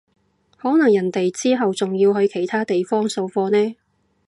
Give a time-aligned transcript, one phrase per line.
[0.57, 3.75] 可能人哋之後仲要去其他地方掃貨呢